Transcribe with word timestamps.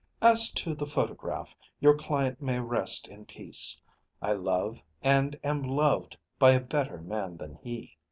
As 0.23 0.49
to 0.53 0.73
the 0.73 0.87
photograph, 0.87 1.55
your 1.79 1.95
client 1.95 2.41
may 2.41 2.59
rest 2.59 3.07
in 3.07 3.23
peace. 3.27 3.79
I 4.19 4.31
love 4.33 4.79
and 5.03 5.37
am 5.43 5.61
loved 5.61 6.17
by 6.39 6.53
a 6.53 6.59
better 6.59 6.99
man 6.99 7.37
than 7.37 7.53
he. 7.61 7.99